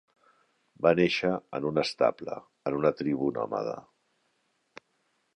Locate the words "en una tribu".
2.71-3.27